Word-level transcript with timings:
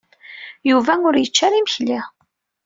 Yuba 0.69 0.93
ur 1.07 1.15
yečči 1.17 1.41
ara 1.45 1.59
imekli. 1.59 1.99